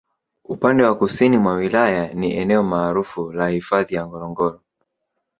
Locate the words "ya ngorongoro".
3.95-4.61